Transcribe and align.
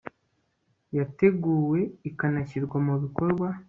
yateguwe 0.97 1.79
ikanashyirwa 2.09 2.77
mu 2.85 2.93
bikorwa 3.01 3.47